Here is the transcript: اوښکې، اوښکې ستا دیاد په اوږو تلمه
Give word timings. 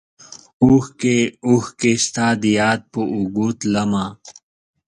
اوښکې، 0.63 1.17
اوښکې 1.47 1.91
ستا 2.05 2.27
دیاد 2.43 2.79
په 2.91 3.01
اوږو 3.13 3.47
تلمه 3.59 4.05